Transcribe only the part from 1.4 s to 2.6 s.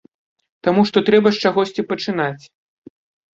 чагосьці пачынаць.